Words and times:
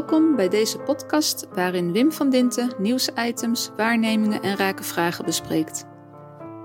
Welkom 0.00 0.36
bij 0.36 0.48
deze 0.48 0.78
podcast 0.78 1.46
waarin 1.52 1.92
Wim 1.92 2.12
van 2.12 2.30
Dinten 2.30 2.72
nieuwsitems, 2.78 3.70
waarnemingen 3.76 4.42
en 4.42 4.56
rake 4.56 4.82
vragen 4.82 5.24
bespreekt. 5.24 5.86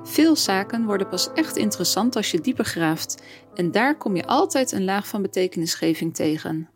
Veel 0.03 0.35
zaken 0.35 0.85
worden 0.85 1.07
pas 1.09 1.29
echt 1.33 1.57
interessant 1.57 2.15
als 2.15 2.31
je 2.31 2.41
dieper 2.41 2.65
graaft 2.65 3.23
en 3.53 3.71
daar 3.71 3.97
kom 3.97 4.15
je 4.15 4.25
altijd 4.25 4.71
een 4.71 4.83
laag 4.83 5.07
van 5.07 5.21
betekenisgeving 5.21 6.15
tegen. 6.15 6.69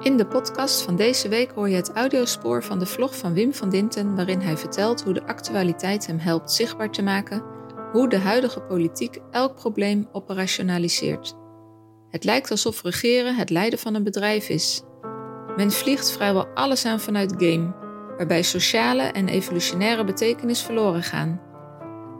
In 0.00 0.16
de 0.16 0.26
podcast 0.26 0.82
van 0.82 0.96
deze 0.96 1.28
week 1.28 1.50
hoor 1.50 1.68
je 1.68 1.76
het 1.76 1.92
audiospoor 1.92 2.64
van 2.64 2.78
de 2.78 2.86
vlog 2.86 3.16
van 3.16 3.34
Wim 3.34 3.54
van 3.54 3.68
Dinten 3.68 4.16
waarin 4.16 4.40
hij 4.40 4.56
vertelt 4.56 5.02
hoe 5.02 5.14
de 5.14 5.26
actualiteit 5.26 6.06
hem 6.06 6.18
helpt 6.18 6.52
zichtbaar 6.52 6.90
te 6.90 7.02
maken 7.02 7.42
hoe 7.92 8.08
de 8.08 8.18
huidige 8.18 8.60
politiek 8.60 9.18
elk 9.30 9.54
probleem 9.54 10.08
operationaliseert. 10.12 11.36
Het 12.10 12.24
lijkt 12.24 12.50
alsof 12.50 12.82
regeren 12.82 13.36
het 13.36 13.50
leiden 13.50 13.78
van 13.78 13.94
een 13.94 14.04
bedrijf 14.04 14.48
is. 14.48 14.82
Men 15.58 15.70
vliegt 15.70 16.12
vrijwel 16.12 16.46
alles 16.46 16.84
aan 16.84 17.00
vanuit 17.00 17.34
game, 17.36 17.74
waarbij 18.16 18.42
sociale 18.42 19.02
en 19.02 19.28
evolutionaire 19.28 20.04
betekenis 20.04 20.62
verloren 20.62 21.02
gaan. 21.02 21.40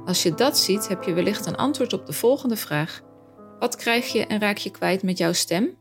Als 0.04 0.22
je 0.22 0.34
dat 0.34 0.58
ziet, 0.58 0.88
heb 0.88 1.02
je 1.02 1.12
wellicht 1.12 1.46
een 1.46 1.56
antwoord 1.56 1.92
op 1.92 2.06
de 2.06 2.12
volgende 2.12 2.56
vraag: 2.56 3.00
wat 3.58 3.76
krijg 3.76 4.12
je 4.12 4.26
en 4.26 4.40
raak 4.40 4.56
je 4.56 4.70
kwijt 4.70 5.02
met 5.02 5.18
jouw 5.18 5.32
stem? 5.32 5.76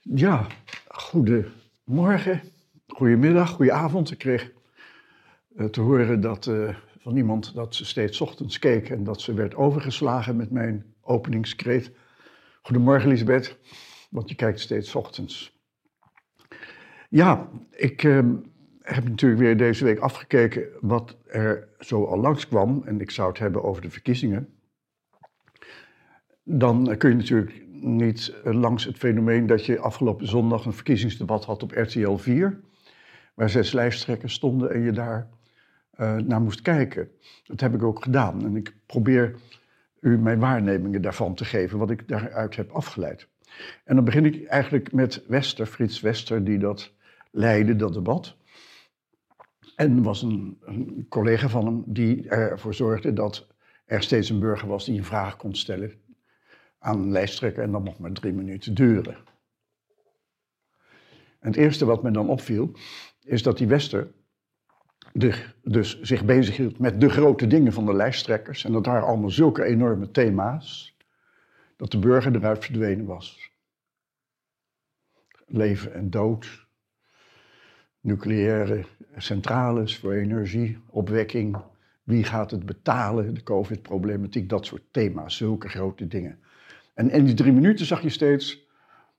Ja, 0.00 0.46
goedemorgen, 0.88 2.40
goedemiddag, 2.86 3.50
goedenavond. 3.50 4.10
Ik 4.10 4.18
kreeg 4.18 4.52
uh, 5.56 5.66
te 5.66 5.80
horen 5.80 6.20
dat, 6.20 6.46
uh, 6.46 6.74
van 6.98 7.16
iemand 7.16 7.54
dat 7.54 7.74
ze 7.74 7.84
steeds 7.84 8.20
ochtends 8.20 8.58
keek 8.58 8.90
en 8.90 9.04
dat 9.04 9.20
ze 9.20 9.34
werd 9.34 9.54
overgeslagen 9.54 10.36
met 10.36 10.50
mijn 10.50 10.94
openingskreet. 11.00 11.90
Goedemorgen 12.62 13.08
Elisabeth, 13.08 13.58
want 14.12 14.28
je 14.28 14.34
kijkt 14.34 14.60
steeds 14.60 14.94
ochtends. 14.94 15.60
Ja, 17.08 17.48
ik 17.70 18.02
uh, 18.02 18.18
heb 18.80 19.08
natuurlijk 19.08 19.40
weer 19.40 19.56
deze 19.56 19.84
week 19.84 19.98
afgekeken 19.98 20.66
wat 20.80 21.16
er 21.26 21.68
zo 21.78 22.04
al 22.04 22.18
langskwam. 22.18 22.82
En 22.84 23.00
ik 23.00 23.10
zou 23.10 23.28
het 23.28 23.38
hebben 23.38 23.62
over 23.62 23.82
de 23.82 23.90
verkiezingen. 23.90 24.48
Dan 26.42 26.96
kun 26.96 27.10
je 27.10 27.16
natuurlijk 27.16 27.66
niet 27.70 28.34
langs 28.42 28.84
het 28.84 28.96
fenomeen 28.96 29.46
dat 29.46 29.66
je 29.66 29.78
afgelopen 29.78 30.28
zondag 30.28 30.64
een 30.64 30.72
verkiezingsdebat 30.72 31.44
had 31.44 31.62
op 31.62 31.72
RTL 31.72 32.16
4. 32.16 32.60
Waar 33.34 33.50
zes 33.50 33.72
lijsttrekkers 33.72 34.34
stonden 34.34 34.70
en 34.70 34.80
je 34.80 34.92
daar 34.92 35.28
uh, 36.00 36.16
naar 36.16 36.40
moest 36.40 36.62
kijken. 36.62 37.10
Dat 37.44 37.60
heb 37.60 37.74
ik 37.74 37.82
ook 37.82 38.02
gedaan. 38.02 38.44
En 38.44 38.56
ik 38.56 38.74
probeer 38.86 39.34
u 40.00 40.18
mijn 40.18 40.38
waarnemingen 40.38 41.02
daarvan 41.02 41.34
te 41.34 41.44
geven, 41.44 41.78
wat 41.78 41.90
ik 41.90 42.08
daaruit 42.08 42.56
heb 42.56 42.70
afgeleid. 42.70 43.30
En 43.84 43.94
dan 43.94 44.04
begin 44.04 44.24
ik 44.24 44.46
eigenlijk 44.46 44.92
met 44.92 45.24
Wester, 45.26 45.66
Frits 45.66 46.00
Wester, 46.00 46.44
die 46.44 46.58
dat 46.58 46.92
leidde, 47.30 47.76
dat 47.76 47.94
debat. 47.94 48.36
En 49.76 50.02
was 50.02 50.22
een, 50.22 50.58
een 50.60 51.06
collega 51.08 51.48
van 51.48 51.66
hem 51.66 51.82
die 51.86 52.28
ervoor 52.28 52.74
zorgde 52.74 53.12
dat 53.12 53.46
er 53.84 54.02
steeds 54.02 54.28
een 54.28 54.40
burger 54.40 54.68
was 54.68 54.84
die 54.84 54.98
een 54.98 55.04
vraag 55.04 55.36
kon 55.36 55.54
stellen 55.54 55.92
aan 56.78 56.98
een 56.98 57.10
lijsttrekker 57.10 57.62
en 57.62 57.72
dat 57.72 57.84
mocht 57.84 57.98
maar 57.98 58.12
drie 58.12 58.32
minuten 58.32 58.74
duren. 58.74 59.16
En 61.38 61.48
het 61.48 61.56
eerste 61.56 61.84
wat 61.84 62.02
me 62.02 62.10
dan 62.10 62.28
opviel, 62.28 62.72
is 63.24 63.42
dat 63.42 63.58
die 63.58 63.66
Wester 63.66 64.12
dus 65.62 66.00
zich 66.00 66.24
bezighield 66.24 66.78
met 66.78 67.00
de 67.00 67.08
grote 67.08 67.46
dingen 67.46 67.72
van 67.72 67.86
de 67.86 67.94
lijsttrekkers. 67.94 68.64
En 68.64 68.72
dat 68.72 68.86
waren 68.86 69.06
allemaal 69.06 69.30
zulke 69.30 69.64
enorme 69.64 70.10
thema's, 70.10 70.91
dat 71.82 71.90
de 71.90 71.98
burger 71.98 72.36
eruit 72.36 72.64
verdwenen 72.64 73.04
was. 73.04 73.50
Leven 75.46 75.94
en 75.94 76.10
dood, 76.10 76.66
nucleaire 78.00 78.84
centrales 79.16 79.98
voor 79.98 80.12
energie, 80.12 80.78
opwekking, 80.90 81.56
wie 82.02 82.24
gaat 82.24 82.50
het 82.50 82.66
betalen, 82.66 83.34
de 83.34 83.42
COVID-problematiek, 83.42 84.48
dat 84.48 84.66
soort 84.66 84.82
thema's, 84.90 85.36
zulke 85.36 85.68
grote 85.68 86.06
dingen. 86.06 86.38
En 86.94 87.10
in 87.10 87.24
die 87.24 87.34
drie 87.34 87.52
minuten 87.52 87.86
zag 87.86 88.02
je 88.02 88.08
steeds 88.08 88.68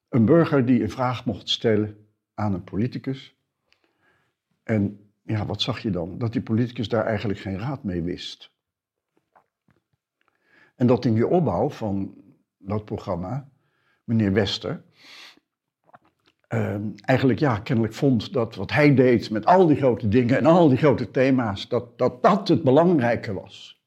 een 0.10 0.26
burger 0.26 0.66
die 0.66 0.82
een 0.82 0.92
vraag 0.92 1.26
mocht 1.26 1.50
stellen 1.50 2.08
aan 2.34 2.54
een 2.54 2.64
politicus. 2.64 3.36
En 4.64 5.12
ja, 5.22 5.46
wat 5.46 5.62
zag 5.62 5.80
je 5.80 5.90
dan? 5.90 6.18
Dat 6.18 6.34
die 6.34 6.42
politicus 6.42 6.90
daar 6.90 7.06
eigenlijk 7.06 7.40
geen 7.40 7.60
raad 7.60 7.84
mee 7.84 8.02
wist. 8.02 8.52
En 10.76 10.88
dat 10.88 11.06
in 11.06 11.14
die 11.14 11.28
opbouw 11.28 11.70
van 11.70 12.23
dat 12.66 12.86
programma, 12.86 13.50
meneer 14.04 14.34
Wester, 14.34 14.84
uh, 16.50 16.76
eigenlijk 17.02 17.40
ja, 17.40 17.60
kennelijk 17.60 17.94
vond 17.94 18.34
dat 18.34 18.56
wat 18.56 18.72
hij 18.72 18.96
deed 18.96 19.30
met 19.30 19.46
al 19.46 19.68
die 19.68 19.78
grote 19.78 20.08
dingen 20.08 20.38
en 20.38 20.46
al 20.46 20.70
die 20.70 20.78
grote 20.78 21.12
thema's, 21.12 21.68
dat 21.68 21.98
dat, 21.98 22.24
dat 22.24 22.48
het 22.48 22.64
belangrijke 22.64 23.34
was. 23.34 23.82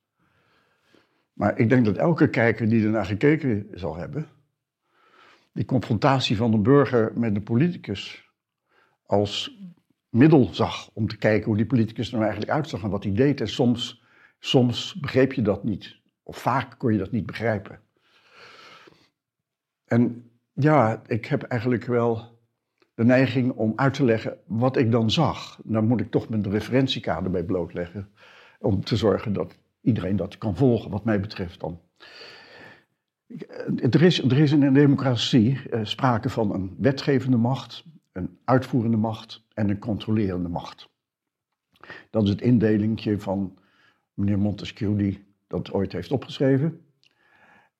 Maar 1.33 1.59
ik 1.59 1.69
denk 1.69 1.85
dat 1.85 1.97
elke 1.97 2.31
kijker 2.31 2.69
die 2.69 2.85
ernaar 2.85 3.05
gekeken 3.05 3.67
zal 3.75 3.97
hebben, 3.97 4.27
die 5.53 5.65
confrontatie 5.65 6.37
van 6.37 6.51
de 6.51 6.59
burger 6.59 7.13
met 7.15 7.35
de 7.35 7.41
politicus 7.41 8.31
als 9.07 9.61
middel 10.09 10.49
zag 10.55 10.91
om 10.93 11.09
te 11.09 11.17
kijken 11.17 11.47
hoe 11.47 11.57
die 11.57 11.67
politicus 11.67 12.07
er 12.07 12.13
nou 12.13 12.25
eigenlijk 12.25 12.53
uitzag 12.53 12.83
en 12.83 12.91
wat 12.91 13.05
hij 13.05 13.13
deed. 13.13 13.41
En 13.41 13.49
soms, 13.49 14.03
soms 14.39 14.95
begreep 14.95 15.33
je 15.33 15.43
dat 15.43 15.65
niet. 15.65 15.97
Of 16.23 16.37
vaak 16.37 16.79
kon 16.79 16.93
je 16.93 16.99
dat 16.99 17.11
niet 17.11 17.27
begrijpen. 17.27 17.81
En 19.87 20.31
ja, 20.53 21.03
ik 21.07 21.27
heb 21.27 21.43
eigenlijk 21.43 21.85
wel 21.85 22.39
de 22.95 23.05
neiging 23.05 23.53
om 23.53 23.73
uit 23.77 23.95
te 23.95 24.05
leggen 24.05 24.39
wat 24.47 24.77
ik 24.77 24.91
dan 24.91 25.11
zag. 25.11 25.61
Dan 25.65 25.87
moet 25.87 26.01
ik 26.01 26.11
toch 26.11 26.29
mijn 26.29 26.51
referentiekader 26.51 27.31
bij 27.31 27.45
blootleggen. 27.45 28.09
Om 28.61 28.85
te 28.85 28.97
zorgen 28.97 29.33
dat 29.33 29.59
iedereen 29.81 30.17
dat 30.17 30.39
kan 30.39 30.57
volgen, 30.57 30.91
wat 30.91 31.05
mij 31.05 31.21
betreft 31.21 31.61
dan. 31.61 31.81
Er 33.77 34.03
is, 34.03 34.23
er 34.23 34.39
is 34.39 34.53
in 34.53 34.63
een 34.63 34.73
democratie 34.73 35.69
eh, 35.71 35.81
sprake 35.85 36.29
van 36.29 36.53
een 36.55 36.77
wetgevende 36.79 37.37
macht, 37.37 37.85
een 38.13 38.39
uitvoerende 38.45 38.97
macht 38.97 39.47
en 39.55 39.69
een 39.69 39.79
controlerende 39.79 40.49
macht. 40.49 40.89
Dat 42.11 42.23
is 42.23 42.29
het 42.29 42.41
indelingje 42.41 43.19
van 43.19 43.59
meneer 44.15 44.39
Montesquieu 44.39 44.97
die 44.97 45.27
dat 45.47 45.73
ooit 45.73 45.93
heeft 45.93 46.13
opgeschreven. 46.13 46.86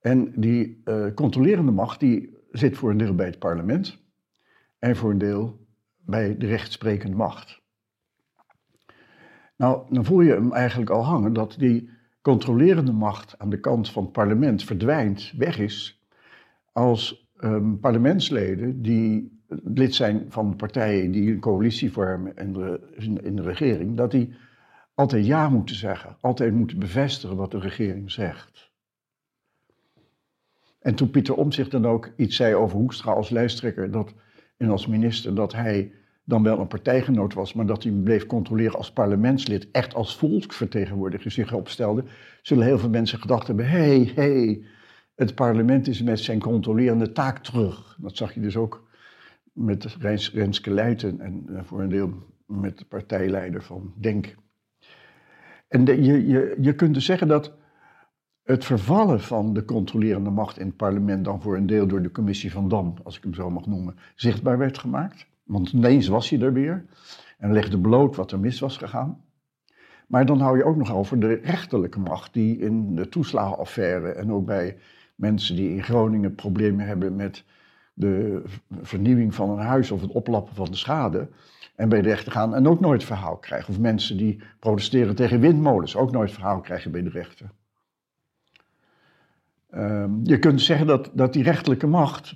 En 0.07 0.33
die 0.35 0.83
uh, 0.85 1.15
controlerende 1.15 1.73
macht 1.73 2.01
die 2.01 2.37
zit 2.51 2.77
voor 2.77 2.91
een 2.91 2.97
deel 2.97 3.15
bij 3.15 3.27
het 3.27 3.39
parlement 3.39 3.99
en 4.79 4.97
voor 4.97 5.11
een 5.11 5.19
deel 5.19 5.67
bij 5.97 6.37
de 6.37 6.47
rechtsprekende 6.47 7.17
macht. 7.17 7.63
Nou, 9.57 9.95
dan 9.95 10.05
voel 10.05 10.21
je 10.21 10.33
hem 10.33 10.53
eigenlijk 10.53 10.91
al 10.91 11.05
hangen 11.05 11.33
dat 11.33 11.55
die 11.59 11.91
controlerende 12.21 12.93
macht 12.93 13.39
aan 13.39 13.51
de 13.51 13.61
kant 13.61 13.91
van 13.91 14.03
het 14.03 14.13
parlement 14.13 14.65
verdwijnt, 14.65 15.33
weg 15.37 15.59
is, 15.59 16.07
als 16.73 17.31
um, 17.41 17.81
parlementsleden 17.81 18.83
die 18.83 19.41
lid 19.49 19.95
zijn 19.95 20.27
van 20.29 20.57
partijen 20.57 21.11
die 21.11 21.33
een 21.33 21.41
coalitie 21.41 21.93
vormen 21.93 22.37
in 22.37 22.53
de, 22.53 22.81
in 23.23 23.37
de 23.37 23.43
regering, 23.43 23.97
dat 23.97 24.11
die 24.11 24.35
altijd 24.95 25.27
ja 25.27 25.49
moeten 25.49 25.77
zeggen, 25.77 26.17
altijd 26.21 26.55
moeten 26.55 26.79
bevestigen 26.79 27.37
wat 27.37 27.51
de 27.51 27.59
regering 27.59 28.11
zegt. 28.11 28.66
En 30.87 30.95
toen 30.95 31.11
Pieter 31.11 31.35
Omtzigt 31.35 31.71
dan 31.71 31.87
ook 31.87 32.11
iets 32.17 32.37
zei 32.37 32.55
over 32.55 32.79
Hoekstra 32.79 33.13
als 33.13 33.31
lijsttrekker 33.31 33.91
dat, 33.91 34.15
en 34.57 34.71
als 34.71 34.87
minister, 34.87 35.35
dat 35.35 35.53
hij 35.53 35.93
dan 36.25 36.43
wel 36.43 36.59
een 36.59 36.67
partijgenoot 36.67 37.35
was, 37.35 37.53
maar 37.53 37.67
dat 37.67 37.83
hij 37.83 37.93
bleef 37.93 38.27
controleren 38.27 38.77
als 38.77 38.93
parlementslid, 38.93 39.69
echt 39.71 39.95
als 39.95 40.17
volksvertegenwoordiger 40.17 41.31
zich 41.31 41.53
opstelde, 41.53 42.05
zullen 42.43 42.65
heel 42.65 42.79
veel 42.79 42.89
mensen 42.89 43.19
gedacht 43.19 43.47
hebben, 43.47 43.69
hey, 43.69 44.13
hey, 44.15 44.65
het 45.15 45.35
parlement 45.35 45.89
is 45.89 46.03
met 46.03 46.21
zijn 46.21 46.39
controlerende 46.39 47.13
taak 47.13 47.39
terug. 47.39 47.97
Dat 48.01 48.17
zag 48.17 48.35
je 48.35 48.41
dus 48.41 48.57
ook 48.57 48.89
met 49.53 49.85
Rens, 49.85 50.33
Renske 50.33 50.81
en 50.81 51.47
uh, 51.51 51.61
voor 51.65 51.81
een 51.81 51.89
deel 51.89 52.13
met 52.47 52.79
de 52.79 52.85
partijleider 52.85 53.63
van 53.63 53.93
Denk. 53.97 54.35
En 55.69 55.85
de, 55.85 56.03
je, 56.03 56.27
je, 56.27 56.57
je 56.61 56.75
kunt 56.75 56.95
dus 56.95 57.05
zeggen 57.05 57.29
dat 57.29 57.53
het 58.47 58.65
vervallen 58.65 59.21
van 59.21 59.53
de 59.53 59.65
controlerende 59.65 60.31
macht 60.31 60.59
in 60.59 60.67
het 60.67 60.77
parlement 60.77 61.25
dan 61.25 61.43
voor 61.43 61.57
een 61.57 61.67
deel 61.67 61.87
door 61.87 62.03
de 62.03 62.11
commissie 62.11 62.53
van 62.53 62.69
Dam, 62.69 62.95
als 63.05 63.17
ik 63.17 63.23
hem 63.23 63.35
zo 63.35 63.51
mag 63.51 63.67
noemen, 63.67 63.97
zichtbaar 64.15 64.59
werd 64.59 64.79
gemaakt. 64.79 65.27
Want 65.43 65.73
ineens 65.73 66.09
was 66.09 66.31
hij 66.31 66.41
er 66.41 66.53
weer 66.53 66.85
en 67.39 67.53
legde 67.53 67.79
bloot 67.79 68.17
wat 68.17 68.33
er 68.33 68.39
mis 68.39 68.61
was 68.61 68.77
gegaan. 68.77 69.25
Maar 70.07 70.27
dan 70.27 70.41
hou 70.41 70.57
je 70.57 70.65
ook 70.65 70.77
nog 70.77 70.95
over 70.95 71.21
de 71.21 71.35
rechterlijke 71.35 72.01
macht 72.01 72.33
die 72.33 72.59
in 72.59 72.95
de 72.95 73.09
toeslagenaffaire 73.09 74.13
en 74.13 74.33
ook 74.33 74.47
bij 74.47 74.77
mensen 75.15 75.57
die 75.57 75.71
in 75.71 75.83
Groningen 75.83 76.35
problemen 76.35 76.87
hebben 76.87 77.17
met 77.17 77.45
de 77.95 78.43
vernieuwing 78.81 79.35
van 79.35 79.51
een 79.51 79.65
huis 79.65 79.91
of 79.91 80.01
het 80.01 80.13
oplappen 80.13 80.55
van 80.55 80.71
de 80.71 80.77
schade. 80.77 81.29
En 81.75 81.89
bij 81.89 82.03
de 82.03 82.09
rechter 82.09 82.33
gaan 82.33 82.55
en 82.55 82.69
ook 82.69 82.81
nooit 82.81 83.05
verhaal 83.05 83.37
krijgen. 83.37 83.69
Of 83.69 83.81
mensen 83.81 84.17
die 84.17 84.43
protesteren 84.59 85.15
tegen 85.15 85.41
windmolens 85.41 85.97
ook 85.97 86.13
nooit 86.13 86.33
verhaal 86.33 86.61
krijgen 86.61 86.91
bij 86.91 87.03
de 87.03 87.11
rechter. 87.11 87.51
Ehm, 89.71 90.11
je 90.23 90.39
kunt 90.39 90.61
zeggen 90.61 90.87
dat, 90.87 91.11
dat 91.15 91.33
die 91.33 91.43
rechterlijke 91.43 91.87
macht 91.87 92.35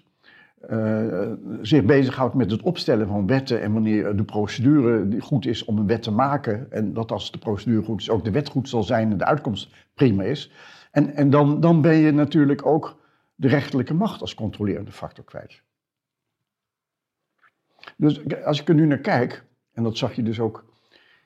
uh, 0.71 1.33
zich 1.63 1.85
bezighoudt 1.85 2.35
met 2.35 2.51
het 2.51 2.63
opstellen 2.63 3.07
van 3.07 3.27
wetten 3.27 3.61
en 3.61 3.73
wanneer 3.73 4.17
de 4.17 4.25
procedure 4.25 5.21
goed 5.21 5.47
is 5.47 5.65
om 5.65 5.79
een 5.79 5.87
wet 5.87 6.03
te 6.03 6.11
maken 6.11 6.73
en 6.73 6.93
dat 6.93 7.13
als 7.13 7.31
de 7.31 7.39
procedure 7.39 7.83
goed 7.83 8.01
is 8.01 8.11
ook 8.11 8.25
de 8.25 8.31
wet 8.31 8.49
goed 8.49 8.69
zal 8.69 8.83
zijn 8.83 9.11
en 9.11 9.19
de 9.19 9.25
uitkomst 9.25 9.75
prima 9.95 10.23
is. 10.23 10.53
En, 10.91 11.15
en 11.15 11.31
dan, 11.31 11.61
dan 11.61 11.81
ben 11.81 11.95
je 11.95 12.11
natuurlijk 12.11 12.67
ook 12.67 13.01
de 13.35 13.49
rechterlijke 13.49 13.95
macht 13.95 14.21
als 14.21 14.35
controlerende 14.35 14.93
factor 14.93 15.25
kwijt. 15.25 15.63
Dus 17.97 18.45
als 18.45 18.61
ik 18.61 18.69
er 18.69 18.75
nu 18.75 18.87
naar 18.87 18.99
kijk, 18.99 19.45
en 19.73 19.83
dat 19.83 19.99
zag 19.99 20.15
je 20.15 20.23
dus 20.23 20.41
ook 20.41 20.65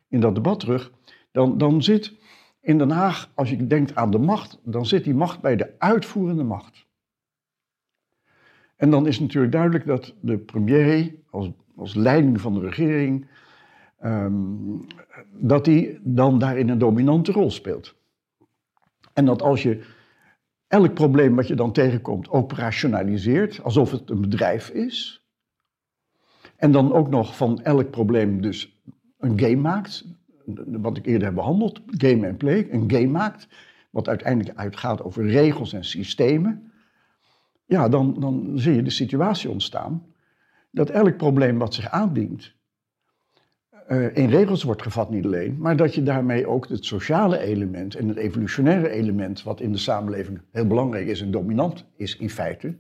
in 0.09 0.21
dat 0.21 0.35
debat 0.35 0.61
terug, 0.61 0.93
dan, 1.33 1.59
dan 1.59 1.83
zit 1.83 2.13
in 2.65 2.79
Den 2.79 2.91
Haag, 2.91 3.31
als 3.35 3.51
je 3.51 3.67
denkt 3.67 3.95
aan 3.95 4.11
de 4.11 4.19
macht, 4.19 4.61
dan 4.63 4.87
zit 4.87 5.05
die 5.05 5.15
macht 5.15 5.41
bij 5.41 5.57
de 5.57 5.75
uitvoerende 5.79 6.43
macht. 6.43 6.87
En 8.77 8.91
dan 8.91 9.07
is 9.07 9.21
natuurlijk 9.21 9.53
duidelijk 9.53 9.87
dat 9.87 10.15
de 10.21 10.39
premier 10.39 11.15
als, 11.31 11.95
leiding 11.95 12.41
van 12.41 12.55
de 12.55 12.61
regering, 12.61 13.27
ehm, 13.99 14.35
dat 15.33 15.65
die 15.65 15.99
dan 16.03 16.39
daarin 16.39 16.69
een 16.69 16.79
dominante 16.79 17.33
rol 17.33 17.51
speelt. 17.51 17.95
En 19.13 19.25
dat 19.25 19.43
als 19.43 19.63
je 19.63 19.85
elk 20.67 20.95
probleem 20.95 21.35
wat 21.35 21.49
je 21.49 21.55
dan 21.55 21.73
tegenkomt 21.73 22.29
operationaliseert, 22.29 23.63
alsof 23.63 23.91
het 23.91 24.11
een 24.11 24.21
bedrijf 24.21 24.69
is, 24.69 25.25
en 26.57 26.73
dan 26.73 26.93
ook 26.93 27.09
nog 27.09 27.37
van 27.37 27.63
elk 27.63 27.91
probleem 27.91 28.41
dus 28.41 28.83
een 29.19 29.39
game 29.39 29.57
maakt, 29.57 30.05
wat 30.67 30.97
ik 30.97 31.07
eerder 31.07 31.27
heb 31.27 31.35
behandeld, 31.35 31.81
game 31.87 32.27
en 32.27 32.37
play, 32.37 32.69
een 32.71 32.91
game 32.91 33.07
maakt, 33.07 33.49
wat 33.91 34.09
uiteindelijk 34.09 34.59
uitgaat 34.59 35.03
over 35.03 35.27
regels 35.27 35.73
en 35.73 35.85
systemen, 35.85 36.73
ja, 37.67 37.89
dan, 37.89 38.21
dan 38.21 38.51
zie 38.55 38.75
je 38.75 38.83
de 38.83 38.91
situatie 38.91 39.51
ontstaan 39.51 40.07
dat 40.71 40.91
elk 40.91 41.17
probleem 41.17 41.59
wat 41.59 41.75
zich 41.75 41.89
aandient, 41.91 42.55
uh, 43.89 44.17
in 44.17 44.29
regels 44.29 44.63
wordt 44.63 44.83
gevat 44.83 45.11
niet 45.11 45.25
alleen, 45.25 45.57
maar 45.59 45.77
dat 45.77 45.95
je 45.95 46.03
daarmee 46.03 46.47
ook 46.47 46.69
het 46.69 46.85
sociale 46.85 47.39
element 47.39 47.95
en 47.95 48.09
het 48.09 48.17
evolutionaire 48.17 48.89
element, 48.89 49.43
wat 49.43 49.61
in 49.61 49.73
de 49.73 49.79
samenleving 49.79 50.41
heel 50.51 50.67
belangrijk 50.67 51.07
is 51.07 51.21
en 51.21 51.31
dominant 51.31 51.85
is 51.97 52.17
in 52.17 52.31
feite, 52.31 52.77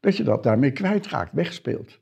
dat 0.00 0.16
je 0.16 0.22
dat 0.22 0.42
daarmee 0.42 0.70
kwijtraakt, 0.70 1.32
wegspeelt. 1.32 2.00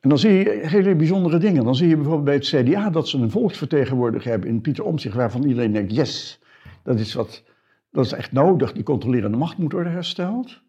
En 0.00 0.08
dan 0.08 0.18
zie 0.18 0.32
je 0.32 0.60
hele 0.62 0.94
bijzondere 0.94 1.38
dingen. 1.38 1.64
Dan 1.64 1.74
zie 1.74 1.88
je 1.88 1.96
bijvoorbeeld 1.96 2.24
bij 2.24 2.34
het 2.34 2.68
CDA 2.68 2.90
dat 2.90 3.08
ze 3.08 3.18
een 3.18 3.30
volksvertegenwoordiger 3.30 4.30
hebben 4.30 4.48
in 4.48 4.60
Pieter 4.60 4.84
Omtzigt, 4.84 5.14
waarvan 5.14 5.42
iedereen 5.42 5.72
denkt, 5.72 5.94
yes, 5.94 6.40
dat 6.82 6.98
is, 6.98 7.14
wat, 7.14 7.44
dat 7.90 8.04
is 8.04 8.12
echt 8.12 8.32
nodig, 8.32 8.72
die 8.72 8.82
controlerende 8.82 9.36
macht 9.36 9.58
moet 9.58 9.72
worden 9.72 9.92
hersteld. 9.92 10.62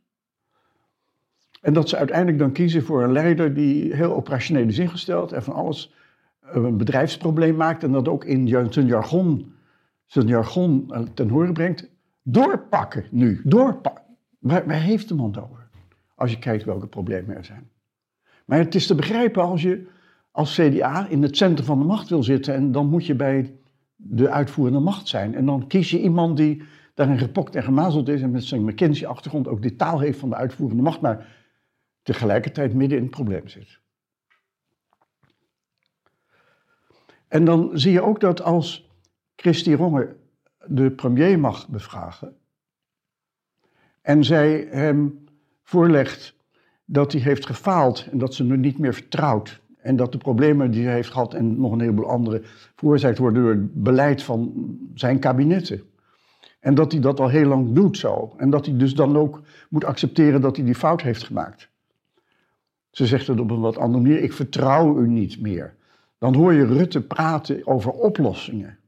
En 1.61 1.73
dat 1.73 1.89
ze 1.89 1.97
uiteindelijk 1.97 2.39
dan 2.39 2.51
kiezen 2.51 2.83
voor 2.83 3.03
een 3.03 3.11
leider 3.11 3.53
die 3.53 3.95
heel 3.95 4.15
operationeel 4.15 4.67
is 4.67 4.77
ingesteld 4.77 5.31
en 5.31 5.43
van 5.43 5.53
alles 5.53 5.93
een 6.41 6.77
bedrijfsprobleem 6.77 7.55
maakt 7.55 7.83
en 7.83 7.91
dat 7.91 8.07
ook 8.07 8.25
in 8.25 8.47
zijn 8.47 8.85
jargon, 8.85 9.53
zijn 10.05 10.27
jargon 10.27 10.85
eh, 10.93 11.01
ten 11.13 11.29
horen 11.29 11.53
brengt. 11.53 11.89
Doorpakken 12.23 13.05
nu, 13.11 13.41
doorpakken. 13.43 14.03
Waar, 14.39 14.71
heeft 14.71 15.07
de 15.07 15.15
man 15.15 15.35
over? 15.35 15.69
Als 16.15 16.31
je 16.31 16.39
kijkt 16.39 16.63
welke 16.63 16.87
problemen 16.87 17.35
er 17.35 17.45
zijn. 17.45 17.69
Maar 18.49 18.57
het 18.57 18.75
is 18.75 18.87
te 18.87 18.95
begrijpen 18.95 19.43
als 19.43 19.61
je 19.61 19.87
als 20.31 20.55
CDA 20.55 21.07
in 21.07 21.21
het 21.21 21.37
centrum 21.37 21.65
van 21.65 21.79
de 21.79 21.85
macht 21.85 22.09
wil 22.09 22.23
zitten 22.23 22.53
en 22.53 22.71
dan 22.71 22.89
moet 22.89 23.05
je 23.05 23.15
bij 23.15 23.55
de 23.95 24.29
uitvoerende 24.29 24.79
macht 24.79 25.07
zijn. 25.07 25.35
En 25.35 25.45
dan 25.45 25.67
kies 25.67 25.89
je 25.91 26.01
iemand 26.01 26.37
die 26.37 26.63
daarin 26.93 27.17
gepokt 27.17 27.55
en 27.55 27.63
gemazeld 27.63 28.07
is 28.07 28.21
en 28.21 28.31
met 28.31 28.43
zijn 28.43 28.63
McKinsey-achtergrond 28.63 29.47
ook 29.47 29.61
de 29.61 29.75
taal 29.75 29.99
heeft 29.99 30.19
van 30.19 30.29
de 30.29 30.35
uitvoerende 30.35 30.83
macht, 30.83 31.01
maar 31.01 31.27
tegelijkertijd 32.01 32.73
midden 32.73 32.97
in 32.97 33.03
het 33.03 33.13
probleem 33.13 33.47
zit. 33.47 33.79
En 37.27 37.45
dan 37.45 37.69
zie 37.73 37.91
je 37.91 38.01
ook 38.01 38.19
dat 38.19 38.41
als 38.41 38.89
Christy 39.35 39.73
Ronge 39.73 40.15
de 40.65 40.91
premier 40.91 41.39
mag 41.39 41.67
bevragen 41.67 42.37
en 44.01 44.23
zij 44.23 44.67
hem 44.71 45.23
voorlegt 45.63 46.37
dat 46.91 47.11
hij 47.11 47.21
heeft 47.21 47.45
gefaald 47.45 48.07
en 48.11 48.17
dat 48.17 48.33
ze 48.33 48.43
nu 48.43 48.57
niet 48.57 48.77
meer 48.77 48.93
vertrouwt. 48.93 49.61
En 49.81 49.95
dat 49.95 50.11
de 50.11 50.17
problemen 50.17 50.71
die 50.71 50.85
hij 50.85 50.93
heeft 50.93 51.11
gehad 51.11 51.33
en 51.33 51.59
nog 51.59 51.71
een 51.71 51.79
heleboel 51.79 52.09
andere 52.09 52.41
veroorzaakt 52.75 53.17
worden 53.17 53.41
door 53.41 53.51
het 53.51 53.83
beleid 53.83 54.23
van 54.23 54.53
zijn 54.93 55.19
kabinetten. 55.19 55.81
En 56.59 56.75
dat 56.75 56.91
hij 56.91 57.01
dat 57.01 57.19
al 57.19 57.27
heel 57.27 57.45
lang 57.45 57.73
doet 57.73 57.97
zo. 57.97 58.33
En 58.37 58.49
dat 58.49 58.65
hij 58.65 58.77
dus 58.77 58.93
dan 58.93 59.17
ook 59.17 59.41
moet 59.69 59.85
accepteren 59.85 60.41
dat 60.41 60.55
hij 60.55 60.65
die 60.65 60.75
fout 60.75 61.01
heeft 61.01 61.23
gemaakt. 61.23 61.69
Ze 62.89 63.05
zegt 63.05 63.27
het 63.27 63.39
op 63.39 63.51
een 63.51 63.59
wat 63.59 63.77
andere 63.77 64.03
manier, 64.03 64.21
ik 64.21 64.33
vertrouw 64.33 64.99
u 64.99 65.07
niet 65.07 65.41
meer. 65.41 65.75
Dan 66.17 66.35
hoor 66.35 66.53
je 66.53 66.65
Rutte 66.65 67.01
praten 67.01 67.67
over 67.67 67.91
oplossingen. 67.91 68.78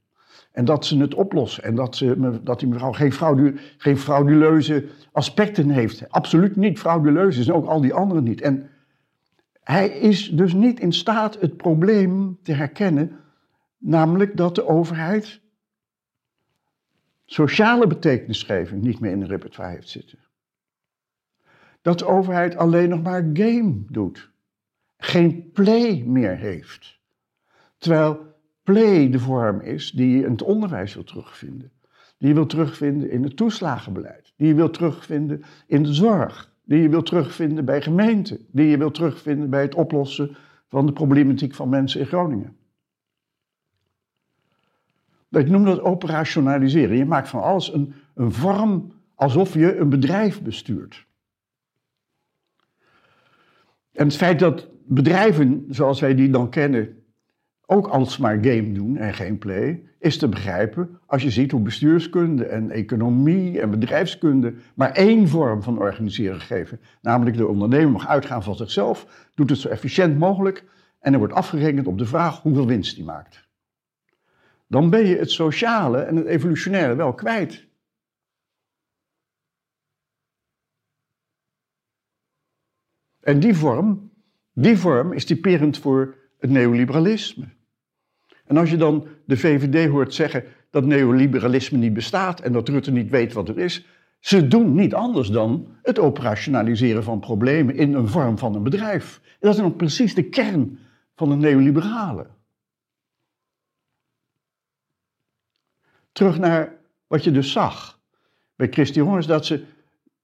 En 0.52 0.66
dat 0.66 0.86
ze 0.86 0.98
het 0.98 1.14
oplossen. 1.14 1.64
En 1.64 1.76
dat, 1.76 1.96
ze, 1.96 2.40
dat 2.44 2.60
die 2.60 2.68
mevrouw 2.68 2.92
geen, 2.92 3.60
geen 3.78 3.98
frauduleuze 3.98 4.86
aspecten 5.12 5.70
heeft. 5.70 6.10
Absoluut 6.10 6.56
niet 6.56 6.80
frauduleuze. 6.80 7.44
En 7.44 7.54
ook 7.54 7.68
al 7.68 7.82
die 7.82 7.94
anderen 7.94 8.24
niet. 8.24 8.42
En 8.42 8.70
hij 9.64 9.90
is 9.90 10.30
dus 10.30 10.54
niet 10.54 10.80
in 10.80 10.94
staat 10.94 11.40
het 11.40 11.58
probleem 11.58 12.40
te 12.44 12.54
herkennen. 12.54 13.20
Namelijk 13.78 14.38
dat 14.38 14.56
de 14.56 14.68
overheid 14.68 15.42
sociale 17.26 17.88
betekenisgeving 17.88 18.82
niet 18.82 19.00
meer 19.00 19.12
in 19.12 19.20
de 19.20 19.26
repertoire 19.26 19.74
heeft 19.74 19.90
zitten. 19.90 20.20
Dat 21.82 22.00
de 22.00 22.06
overheid 22.06 22.56
alleen 22.56 22.90
nog 22.90 23.02
maar 23.02 23.30
game 23.34 23.84
doet. 23.90 24.30
Geen 24.98 25.52
play 25.52 26.04
meer 26.06 26.38
heeft. 26.38 27.00
Terwijl 27.78 28.31
play 28.64 29.10
de 29.10 29.20
vorm 29.20 29.60
is 29.60 29.92
die 29.92 30.18
je 30.18 30.24
in 30.24 30.32
het 30.32 30.42
onderwijs 30.42 30.94
wil 30.94 31.04
terugvinden. 31.04 31.72
Die 32.18 32.28
je 32.28 32.34
wil 32.34 32.46
terugvinden 32.46 33.12
in 33.12 33.24
het 33.24 33.38
toeslagenbeleid. 33.38 34.34
Die 34.36 34.48
je 34.48 34.56
wil 34.56 34.70
terugvinden 34.70 35.44
in 35.68 35.84
de 35.84 35.94
zorg. 35.94 36.54
Die 36.64 36.82
je 36.82 36.90
wil 36.90 37.02
terugvinden 37.02 37.66
bij 37.66 37.82
gemeenten. 37.82 38.46
Die 38.52 38.68
je 38.68 38.78
wil 38.78 38.92
terugvinden 38.92 39.50
bij 39.50 39.62
het 39.62 39.76
oplossen 39.76 40.36
van 40.68 40.86
de 40.86 40.94
problematiek 40.94 41.56
van 41.56 41.70
mensen 41.70 42.00
in 42.00 42.06
Groningen. 42.06 42.56
Ik 45.30 45.50
noem 45.50 45.66
dat 45.66 45.82
operationaliseren. 45.82 46.98
Je 46.98 47.06
maakt 47.06 47.30
van 47.30 47.42
alles 47.42 47.74
een, 47.74 47.94
een 48.14 48.32
vorm 48.32 48.92
alsof 49.16 49.54
je 49.54 49.78
een 49.78 49.90
bedrijf 49.90 50.42
bestuurt. 50.42 51.06
En 53.92 54.06
het 54.06 54.16
feit 54.16 54.40
dat 54.40 54.68
bedrijven 54.86 55.66
zoals 55.70 56.00
wij 56.00 56.16
die 56.16 56.30
dan 56.30 56.50
kennen 56.50 57.01
ook 57.72 57.88
alsmaar 57.88 58.38
game 58.44 58.72
doen 58.72 58.98
en 58.98 59.14
geen 59.14 59.38
play, 59.38 59.84
is 60.00 60.18
te 60.18 60.30
begrijpen 60.30 61.00
als 61.06 61.24
je 61.24 61.30
ziet 61.30 61.52
hoe 61.52 61.62
bestuurskunde 61.62 62.46
en 62.46 62.72
economie 62.72 63.62
en 63.62 63.70
bedrijfskunde 63.70 64.54
maar 64.76 64.92
één 64.92 65.28
vorm 65.28 65.64
van 65.64 65.80
organiseren 65.80 66.40
geven. 66.40 66.80
Namelijk 67.02 67.38
de 67.38 67.48
ondernemer 67.48 67.92
mag 67.92 68.08
uitgaan 68.08 68.44
van 68.44 68.56
zichzelf, 68.56 69.30
doet 69.36 69.50
het 69.50 69.60
zo 69.60 69.70
efficiënt 69.70 70.20
mogelijk 70.20 70.66
en 71.00 71.14
er 71.14 71.20
wordt 71.20 71.34
afgerekend 71.34 71.88
op 71.88 71.98
de 71.98 72.06
vraag 72.06 72.42
hoeveel 72.42 72.68
winst 72.68 72.96
hij 72.96 73.06
maakt. 73.06 73.50
Dan 74.68 74.90
ben 74.90 75.06
je 75.06 75.18
het 75.18 75.32
sociale 75.32 75.98
en 76.02 76.16
het 76.16 76.26
evolutionaire 76.26 76.96
wel 76.96 77.14
kwijt. 77.14 77.68
En 83.20 83.40
die 83.40 83.54
vorm, 83.54 84.12
die 84.54 84.78
vorm 84.78 85.14
is 85.14 85.26
typerend 85.26 85.78
voor 85.78 86.16
het 86.38 86.50
neoliberalisme. 86.50 87.60
En 88.52 88.58
als 88.58 88.70
je 88.70 88.78
dan 88.78 89.08
de 89.26 89.38
VVD 89.38 89.90
hoort 89.90 90.14
zeggen 90.14 90.44
dat 90.70 90.86
neoliberalisme 90.86 91.78
niet 91.78 91.94
bestaat 91.94 92.40
en 92.40 92.54
dat 92.54 92.70
Rutte 92.70 92.92
niet 92.92 93.10
weet 93.10 93.34
wat 93.34 93.48
het 93.48 93.58
is, 93.58 93.86
ze 94.20 94.48
doen 94.48 94.76
niet 94.76 94.94
anders 94.94 95.30
dan 95.30 95.68
het 95.82 96.00
operationaliseren 96.00 97.04
van 97.04 97.20
problemen 97.20 97.76
in 97.76 97.94
een 97.94 98.08
vorm 98.08 98.38
van 98.38 98.56
een 98.56 98.64
bedrijf. 98.64 99.22
En 99.24 99.38
dat 99.40 99.54
is 99.54 99.62
dan 99.62 99.76
precies 99.76 100.16
de 100.16 100.24
kern 100.24 100.80
van 101.16 101.30
het 101.30 101.40
neoliberale. 101.40 102.28
Terug 106.12 106.40
naar 106.40 106.78
wat 107.08 107.24
je 107.24 107.32
dus 107.32 107.52
zag 107.52 108.00
bij 108.56 108.68
Christy 108.72 109.00
Horns, 109.00 109.28
dat 109.28 109.46
ze 109.46 109.64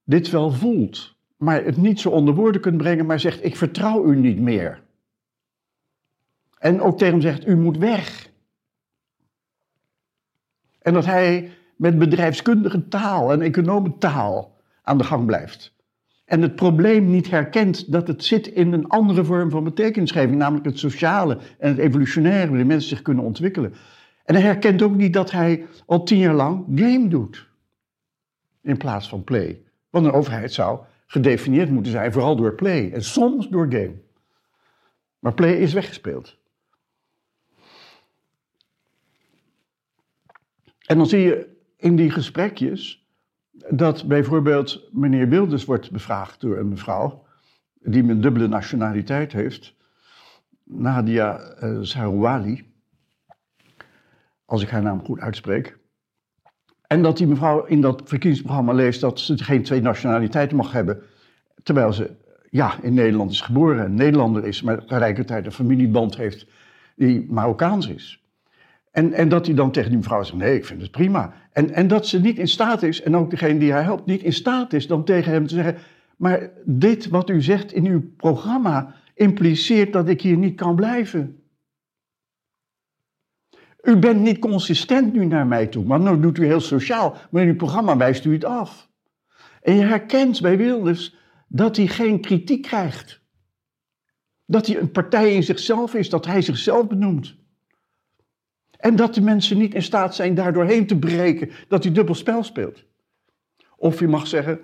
dit 0.04 0.30
wel 0.30 0.50
voelt, 0.50 1.14
maar 1.36 1.64
het 1.64 1.76
niet 1.76 2.00
zo 2.00 2.10
onder 2.10 2.34
woorden 2.34 2.60
kunt 2.60 2.76
brengen, 2.76 3.06
maar 3.06 3.20
zegt: 3.20 3.44
Ik 3.44 3.56
vertrouw 3.56 4.04
u 4.06 4.16
niet 4.16 4.38
meer. 4.40 4.86
En 6.58 6.80
ook 6.80 6.98
tegen 6.98 7.12
hem 7.12 7.22
zegt, 7.22 7.46
u 7.46 7.56
moet 7.56 7.78
weg. 7.78 8.30
En 10.78 10.92
dat 10.92 11.04
hij 11.04 11.50
met 11.76 11.98
bedrijfskundige 11.98 12.88
taal 12.88 13.32
en 13.32 13.40
economentaal 13.40 14.56
aan 14.82 14.98
de 14.98 15.04
gang 15.04 15.26
blijft. 15.26 15.76
En 16.24 16.42
het 16.42 16.54
probleem 16.54 17.10
niet 17.10 17.30
herkent 17.30 17.92
dat 17.92 18.08
het 18.08 18.24
zit 18.24 18.46
in 18.46 18.72
een 18.72 18.88
andere 18.88 19.24
vorm 19.24 19.50
van 19.50 19.64
betekenisgeving, 19.64 20.36
namelijk 20.36 20.66
het 20.66 20.78
sociale 20.78 21.38
en 21.58 21.68
het 21.68 21.78
evolutionaire, 21.78 22.50
waar 22.50 22.66
mensen 22.66 22.88
zich 22.88 23.02
kunnen 23.02 23.24
ontwikkelen. 23.24 23.74
En 24.24 24.34
hij 24.34 24.44
herkent 24.44 24.82
ook 24.82 24.94
niet 24.94 25.12
dat 25.12 25.30
hij 25.30 25.66
al 25.86 26.02
tien 26.02 26.18
jaar 26.18 26.34
lang 26.34 26.64
game 26.74 27.08
doet. 27.08 27.48
In 28.62 28.76
plaats 28.76 29.08
van 29.08 29.24
play. 29.24 29.62
Want 29.90 30.06
een 30.06 30.12
overheid 30.12 30.52
zou 30.52 30.80
gedefinieerd 31.06 31.70
moeten 31.70 31.92
zijn, 31.92 32.12
vooral 32.12 32.36
door 32.36 32.54
play. 32.54 32.92
En 32.92 33.04
soms 33.04 33.48
door 33.48 33.66
game. 33.70 33.94
Maar 35.18 35.34
play 35.34 35.52
is 35.52 35.72
weggespeeld. 35.72 36.37
En 40.88 40.96
dan 40.96 41.06
zie 41.06 41.20
je 41.20 41.56
in 41.76 41.96
die 41.96 42.10
gesprekjes 42.10 43.06
dat 43.70 44.06
bijvoorbeeld 44.06 44.88
meneer 44.92 45.28
Wilders 45.28 45.64
wordt 45.64 45.90
bevraagd 45.90 46.40
door 46.40 46.58
een 46.58 46.68
mevrouw 46.68 47.26
die 47.80 48.02
een 48.02 48.20
dubbele 48.20 48.48
nationaliteit 48.48 49.32
heeft, 49.32 49.74
Nadia 50.64 51.40
uh, 51.62 52.58
als 54.44 54.62
ik 54.62 54.68
haar 54.68 54.82
naam 54.82 55.04
goed 55.04 55.20
uitspreek. 55.20 55.78
En 56.86 57.02
dat 57.02 57.16
die 57.16 57.26
mevrouw 57.26 57.64
in 57.64 57.80
dat 57.80 58.02
verkiezingsprogramma 58.04 58.72
leest 58.72 59.00
dat 59.00 59.20
ze 59.20 59.38
geen 59.38 59.62
twee 59.62 59.80
nationaliteiten 59.80 60.56
mag 60.56 60.72
hebben, 60.72 61.02
terwijl 61.62 61.92
ze 61.92 62.10
ja, 62.50 62.82
in 62.82 62.94
Nederland 62.94 63.30
is 63.30 63.40
geboren, 63.40 63.84
een 63.84 63.94
Nederlander 63.94 64.44
is, 64.44 64.62
maar 64.62 64.84
tegelijkertijd 64.84 65.46
een 65.46 65.52
familieband 65.52 66.16
heeft 66.16 66.46
die 66.96 67.26
Marokkaans 67.30 67.88
is. 67.88 68.27
En, 68.98 69.12
en 69.12 69.28
dat 69.28 69.46
hij 69.46 69.54
dan 69.54 69.70
tegen 69.70 69.88
die 69.88 69.98
mevrouw 69.98 70.22
zegt, 70.22 70.38
nee, 70.38 70.56
ik 70.56 70.64
vind 70.64 70.82
het 70.82 70.90
prima. 70.90 71.32
En, 71.52 71.74
en 71.74 71.88
dat 71.88 72.06
ze 72.06 72.20
niet 72.20 72.38
in 72.38 72.48
staat 72.48 72.82
is, 72.82 73.02
en 73.02 73.16
ook 73.16 73.30
degene 73.30 73.58
die 73.58 73.72
haar 73.72 73.82
helpt, 73.82 74.06
niet 74.06 74.22
in 74.22 74.32
staat 74.32 74.72
is 74.72 74.86
dan 74.86 75.04
tegen 75.04 75.32
hem 75.32 75.46
te 75.46 75.54
zeggen, 75.54 75.76
maar 76.16 76.50
dit 76.64 77.08
wat 77.08 77.30
u 77.30 77.42
zegt 77.42 77.72
in 77.72 77.86
uw 77.86 78.02
programma 78.16 78.94
impliceert 79.14 79.92
dat 79.92 80.08
ik 80.08 80.22
hier 80.22 80.36
niet 80.36 80.56
kan 80.56 80.76
blijven. 80.76 81.42
U 83.82 83.96
bent 83.96 84.20
niet 84.20 84.38
consistent 84.38 85.12
nu 85.12 85.24
naar 85.24 85.46
mij 85.46 85.66
toe, 85.66 85.84
maar 85.84 86.00
nu 86.00 86.20
doet 86.20 86.38
u 86.38 86.44
heel 86.44 86.60
sociaal, 86.60 87.16
maar 87.30 87.42
in 87.42 87.48
uw 87.48 87.56
programma 87.56 87.96
wijst 87.96 88.24
u 88.24 88.32
het 88.32 88.44
af. 88.44 88.88
En 89.62 89.74
je 89.74 89.82
herkent 89.82 90.40
bij 90.40 90.56
Wilders 90.56 91.16
dat 91.48 91.76
hij 91.76 91.86
geen 91.86 92.20
kritiek 92.20 92.62
krijgt. 92.62 93.22
Dat 94.44 94.66
hij 94.66 94.78
een 94.78 94.90
partij 94.90 95.34
in 95.34 95.42
zichzelf 95.42 95.94
is, 95.94 96.10
dat 96.10 96.26
hij 96.26 96.42
zichzelf 96.42 96.86
benoemt. 96.86 97.36
En 98.78 98.96
dat 98.96 99.14
de 99.14 99.20
mensen 99.20 99.58
niet 99.58 99.74
in 99.74 99.82
staat 99.82 100.14
zijn 100.14 100.34
daardoor 100.34 100.64
heen 100.64 100.86
te 100.86 100.98
breken, 100.98 101.50
dat 101.68 101.84
hij 101.84 101.92
dubbel 101.92 102.14
spel 102.14 102.42
speelt. 102.42 102.84
Of 103.76 104.00
je 104.00 104.08
mag 104.08 104.26
zeggen 104.26 104.60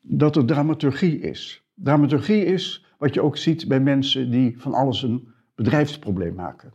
dat 0.00 0.34
het 0.34 0.46
dramaturgie 0.46 1.20
is. 1.20 1.64
Dramaturgie 1.74 2.44
is 2.44 2.86
wat 2.98 3.14
je 3.14 3.22
ook 3.22 3.36
ziet 3.36 3.68
bij 3.68 3.80
mensen 3.80 4.30
die 4.30 4.60
van 4.60 4.74
alles 4.74 5.02
een 5.02 5.28
bedrijfsprobleem 5.54 6.34
maken. 6.34 6.72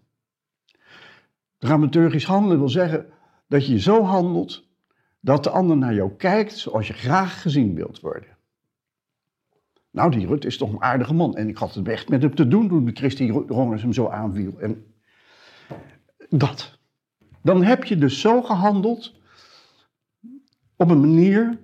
Dramaturgisch 1.57 2.25
handelen 2.25 2.57
wil 2.57 2.69
zeggen 2.69 3.05
dat 3.47 3.67
je 3.67 3.79
zo 3.79 4.03
handelt 4.03 4.67
dat 5.19 5.43
de 5.43 5.49
ander 5.49 5.77
naar 5.77 5.93
jou 5.93 6.11
kijkt 6.17 6.57
zoals 6.57 6.87
je 6.87 6.93
graag 6.93 7.41
gezien 7.41 7.75
wilt 7.75 7.99
worden. 7.99 8.37
Nou, 9.91 10.11
die 10.11 10.27
Rut 10.27 10.45
is 10.45 10.57
toch 10.57 10.71
een 10.71 10.81
aardige 10.81 11.13
man. 11.13 11.35
En 11.35 11.47
ik 11.47 11.57
had 11.57 11.73
het 11.73 11.87
echt 11.87 12.09
met 12.09 12.21
hem 12.21 12.35
te 12.35 12.47
doen 12.47 12.67
toen 12.67 12.85
de 12.85 12.91
Christie 12.91 13.31
Rongers 13.31 13.81
hem 13.81 13.93
zo 13.93 14.07
aanviel. 14.07 14.59
En 14.59 14.85
dat. 16.39 16.77
Dan 17.41 17.63
heb 17.63 17.83
je 17.83 17.97
dus 17.97 18.21
zo 18.21 18.41
gehandeld 18.41 19.13
op 20.75 20.89
een 20.89 20.99
manier 20.99 21.57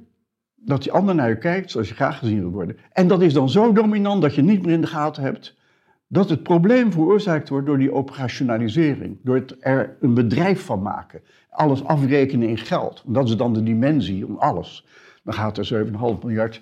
dat 0.55 0.83
die 0.83 0.91
ander 0.91 1.15
naar 1.15 1.29
je 1.29 1.37
kijkt 1.37 1.71
zoals 1.71 1.87
je 1.87 1.95
graag 1.95 2.17
gezien 2.17 2.39
wil 2.39 2.49
worden. 2.49 2.77
En 2.91 3.07
dat 3.07 3.21
is 3.21 3.33
dan 3.33 3.49
zo 3.49 3.73
dominant 3.73 4.21
dat 4.21 4.35
je 4.35 4.41
niet 4.41 4.65
meer 4.65 4.73
in 4.73 4.81
de 4.81 4.87
gaten 4.87 5.23
hebt 5.23 5.59
dat 6.07 6.29
het 6.29 6.43
probleem 6.43 6.91
veroorzaakt 6.91 7.49
wordt 7.49 7.65
door 7.65 7.77
die 7.77 7.93
operationalisering. 7.93 9.17
Door 9.23 9.35
het 9.35 9.55
er 9.59 9.97
een 9.99 10.13
bedrijf 10.13 10.65
van 10.65 10.81
maken. 10.81 11.21
Alles 11.49 11.83
afrekenen 11.83 12.47
in 12.47 12.57
geld. 12.57 13.03
Dat 13.05 13.29
is 13.29 13.37
dan 13.37 13.53
de 13.53 13.63
dimensie 13.63 14.27
om 14.27 14.37
alles. 14.37 14.85
Dan 15.23 15.33
gaat 15.33 15.57
er 15.57 15.85
7,5 15.85 15.93
miljard 16.23 16.61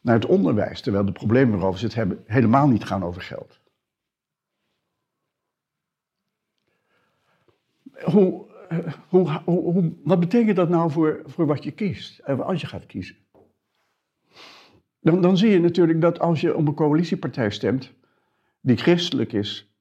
naar 0.00 0.14
het 0.14 0.26
onderwijs. 0.26 0.80
Terwijl 0.80 1.04
de 1.04 1.12
problemen 1.12 1.58
waarover 1.58 1.82
het 1.82 1.94
hebben 1.94 2.22
helemaal 2.26 2.68
niet 2.68 2.84
gaan 2.84 3.04
over 3.04 3.22
geld. 3.22 3.60
Hoe, 8.04 8.46
hoe, 9.08 9.40
hoe, 9.44 9.92
wat 10.04 10.20
betekent 10.20 10.56
dat 10.56 10.68
nou 10.68 10.90
voor, 10.90 11.22
voor 11.24 11.46
wat 11.46 11.64
je 11.64 11.70
kiest? 11.70 12.18
Eh, 12.18 12.40
als 12.40 12.60
je 12.60 12.66
gaat 12.66 12.86
kiezen. 12.86 13.16
Dan, 15.00 15.20
dan 15.20 15.36
zie 15.36 15.50
je 15.50 15.60
natuurlijk 15.60 16.00
dat 16.00 16.18
als 16.18 16.40
je 16.40 16.56
op 16.56 16.66
een 16.66 16.74
coalitiepartij 16.74 17.50
stemt, 17.50 17.92
die 18.60 18.76
christelijk 18.76 19.32
is, 19.32 19.72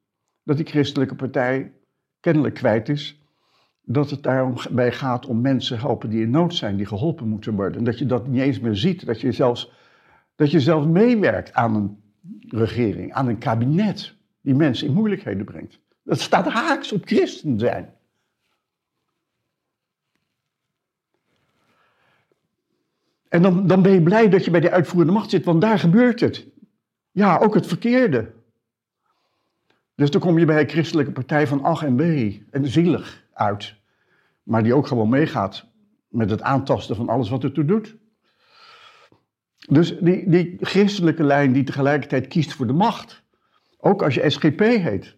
dat 0.43 0.57
die 0.57 0.65
christelijke 0.65 1.15
partij 1.15 1.73
kennelijk 2.19 2.55
kwijt 2.55 2.89
is 2.89 3.21
dat 3.83 4.09
het 4.09 4.23
daarbij 4.23 4.91
gaat 4.91 5.25
om 5.25 5.41
mensen 5.41 5.79
helpen 5.79 6.09
die 6.09 6.21
in 6.21 6.29
nood 6.29 6.53
zijn, 6.53 6.77
die 6.77 6.85
geholpen 6.85 7.27
moeten 7.27 7.55
worden. 7.55 7.77
En 7.77 7.83
dat 7.83 7.99
je 7.99 8.05
dat 8.05 8.27
niet 8.27 8.41
eens 8.41 8.59
meer 8.59 8.75
ziet, 8.75 9.05
dat 9.05 9.21
je 9.21 9.31
zelfs, 9.31 9.71
dat 10.35 10.51
je 10.51 10.59
zelfs 10.59 10.87
meewerkt 10.87 11.53
aan 11.53 11.75
een 11.75 11.97
regering, 12.59 13.13
aan 13.13 13.27
een 13.27 13.37
kabinet 13.37 14.13
die 14.41 14.55
mensen 14.55 14.87
in 14.87 14.93
moeilijkheden 14.93 15.45
brengt. 15.45 15.79
Dat 16.03 16.19
staat 16.19 16.47
haaks 16.47 16.91
op 16.91 17.05
christen 17.05 17.59
zijn. 17.59 17.93
En 23.31 23.41
dan, 23.41 23.67
dan 23.67 23.81
ben 23.81 23.91
je 23.91 24.01
blij 24.01 24.29
dat 24.29 24.45
je 24.45 24.51
bij 24.51 24.59
de 24.59 24.71
uitvoerende 24.71 25.13
macht 25.13 25.29
zit, 25.29 25.45
want 25.45 25.61
daar 25.61 25.79
gebeurt 25.79 26.19
het. 26.19 26.47
Ja, 27.11 27.37
ook 27.37 27.53
het 27.53 27.67
verkeerde. 27.67 28.31
Dus 29.95 30.11
dan 30.11 30.21
kom 30.21 30.39
je 30.39 30.45
bij 30.45 30.61
een 30.61 30.69
christelijke 30.69 31.11
partij 31.11 31.47
van 31.47 31.63
ach 31.63 31.83
en 31.83 31.95
B 31.95 32.01
en 32.53 32.67
zielig 32.67 33.23
uit. 33.33 33.75
Maar 34.43 34.63
die 34.63 34.73
ook 34.73 34.87
gewoon 34.87 35.09
meegaat 35.09 35.65
met 36.07 36.29
het 36.29 36.41
aantasten 36.41 36.95
van 36.95 37.09
alles 37.09 37.29
wat 37.29 37.43
ertoe 37.43 37.65
doet. 37.65 37.95
Dus 39.69 39.97
die, 39.99 40.29
die 40.29 40.57
christelijke 40.59 41.23
lijn 41.23 41.53
die 41.53 41.63
tegelijkertijd 41.63 42.27
kiest 42.27 42.53
voor 42.53 42.67
de 42.67 42.73
macht. 42.73 43.23
Ook 43.77 44.03
als 44.03 44.15
je 44.15 44.29
SGP 44.29 44.59
heet. 44.59 45.15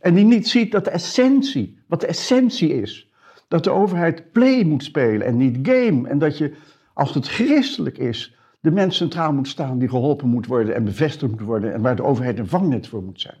En 0.00 0.14
die 0.14 0.24
niet 0.24 0.48
ziet 0.48 0.72
dat 0.72 0.84
de 0.84 0.90
essentie, 0.90 1.78
wat 1.86 2.00
de 2.00 2.06
essentie 2.06 2.80
is. 2.80 3.10
Dat 3.48 3.64
de 3.64 3.70
overheid 3.70 4.32
play 4.32 4.64
moet 4.64 4.84
spelen 4.84 5.26
en 5.26 5.36
niet 5.36 5.68
game. 5.68 6.08
En 6.08 6.18
dat 6.18 6.38
je, 6.38 6.54
als 6.96 7.14
het 7.14 7.28
christelijk 7.28 7.98
is, 7.98 8.36
de 8.60 8.70
mens 8.70 8.96
centraal 8.96 9.32
moet 9.32 9.48
staan 9.48 9.78
die 9.78 9.88
geholpen 9.88 10.28
moet 10.28 10.46
worden 10.46 10.74
en 10.74 10.84
bevestigd 10.84 11.32
moet 11.32 11.40
worden. 11.40 11.72
En 11.72 11.80
waar 11.82 11.96
de 11.96 12.02
overheid 12.02 12.38
een 12.38 12.46
vangnet 12.46 12.88
voor 12.88 13.02
moet 13.02 13.20
zijn. 13.20 13.36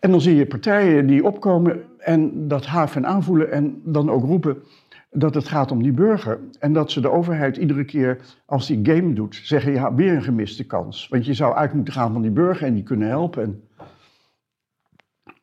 En 0.00 0.10
dan 0.10 0.20
zie 0.20 0.34
je 0.34 0.46
partijen 0.46 1.06
die 1.06 1.24
opkomen 1.24 1.84
en 1.98 2.48
dat 2.48 2.66
haven 2.66 3.06
aanvoelen 3.06 3.50
en 3.52 3.80
dan 3.84 4.10
ook 4.10 4.24
roepen 4.24 4.62
dat 5.10 5.34
het 5.34 5.48
gaat 5.48 5.70
om 5.70 5.82
die 5.82 5.92
burger. 5.92 6.40
En 6.58 6.72
dat 6.72 6.90
ze 6.90 7.00
de 7.00 7.10
overheid 7.10 7.56
iedere 7.56 7.84
keer 7.84 8.20
als 8.46 8.66
die 8.66 8.80
game 8.82 9.12
doet 9.12 9.40
zeggen, 9.42 9.72
ja, 9.72 9.94
weer 9.94 10.12
een 10.12 10.22
gemiste 10.22 10.66
kans. 10.66 11.08
Want 11.08 11.26
je 11.26 11.34
zou 11.34 11.54
uit 11.54 11.72
moeten 11.72 11.94
gaan 11.94 12.12
van 12.12 12.22
die 12.22 12.30
burger 12.30 12.66
en 12.66 12.74
die 12.74 12.82
kunnen 12.82 13.08
helpen. 13.08 13.68